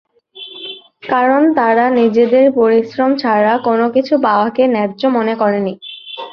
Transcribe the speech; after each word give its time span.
কারণ 1.09 1.41
তারা 1.57 1.85
নিজেদের 1.99 2.45
পরিশ্রম 2.59 3.11
ছাড়া 3.17 3.53
কোনো 3.67 3.85
কিছু 3.95 4.13
পাওয়াকে 4.25 4.63
ন্যায্য 4.67 5.01
মনে 5.17 5.33
করেনি। 5.41 5.73